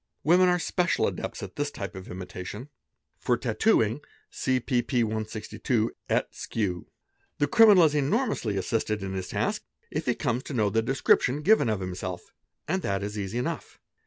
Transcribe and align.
Women 0.23 0.49
are 0.49 0.57
special 0.57 1.05
adepts 1.05 1.43
at 1.43 1.57
this 1.57 1.69
kind 1.69 1.95
of 1.95 2.09
imitation. 2.09 2.69
(For 3.19 3.37
tattooing, 3.37 4.01
see 4.31 4.59
pp. 4.59 5.03
162 5.03 5.91
et 6.09 6.31
seqq.) 6.33 6.85
'The 7.37 7.47
criminal 7.47 7.83
is 7.83 7.93
enormously 7.93 8.57
assisted 8.57 9.03
in 9.03 9.13
his 9.13 9.27
task 9.27 9.61
if 9.91 10.07
he 10.07 10.15
comes 10.15 10.41
to 10.45 10.55
'know 10.55 10.71
the 10.71 10.81
description 10.81 11.43
given 11.43 11.69
of 11.69 11.81
himself, 11.81 12.33
and 12.67 12.81
that 12.81 13.03
is 13.03 13.15
easy 13.15 13.37
enough. 13.37 13.77